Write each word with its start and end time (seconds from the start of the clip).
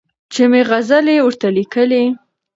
چي 0.33 0.43
مي 0.51 0.61
غزلي 0.69 1.15
ورته 1.21 1.47
لیکلې 1.57 2.03